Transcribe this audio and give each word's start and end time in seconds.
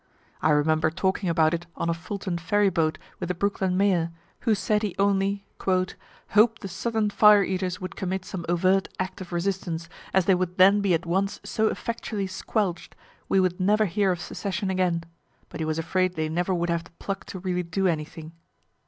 I 0.41 0.49
remember 0.49 0.89
talking 0.89 1.29
about 1.29 1.53
it 1.53 1.67
on 1.75 1.87
a 1.87 1.93
Fulton 1.93 2.39
ferry 2.39 2.71
boat 2.71 2.97
with 3.19 3.29
the 3.29 3.35
Brooklyn 3.35 3.77
mayor, 3.77 4.11
who 4.39 4.55
said 4.55 4.81
he 4.81 4.95
only 4.97 5.45
"hoped 5.63 6.61
the 6.61 6.67
Southern 6.67 7.11
fire 7.11 7.43
eaters 7.43 7.79
would 7.79 7.95
commit 7.95 8.25
some 8.25 8.43
overt 8.49 8.87
act 8.99 9.21
of 9.21 9.31
resistance, 9.31 9.89
as 10.11 10.25
they 10.25 10.33
would 10.33 10.57
then 10.57 10.81
be 10.81 10.95
at 10.95 11.05
once 11.05 11.39
so 11.43 11.67
effectually 11.67 12.25
squelch'd, 12.25 12.95
we 13.29 13.39
would 13.39 13.59
never 13.59 13.85
hear 13.85 14.11
of 14.11 14.19
secession 14.19 14.71
again 14.71 15.03
but 15.49 15.59
he 15.59 15.65
was 15.65 15.77
afraid 15.77 16.15
they 16.15 16.29
never 16.29 16.51
would 16.51 16.71
have 16.71 16.85
the 16.85 16.91
pluck 16.97 17.23
to 17.25 17.37
really 17.37 17.61
do 17.61 17.85
anything." 17.85 18.31